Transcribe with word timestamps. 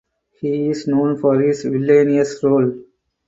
He 0.39 0.71
is 0.71 0.87
known 0.87 1.19
for 1.19 1.39
his 1.39 1.61
villainous 1.63 2.43
roles. 2.43 2.73